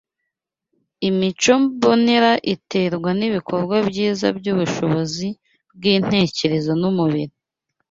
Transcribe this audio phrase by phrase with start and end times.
[1.07, 5.27] Imico mbonera iterwa n’ibikorwa byiza by’ubushobozi
[5.75, 7.35] bw’intekerezo n’umubiri.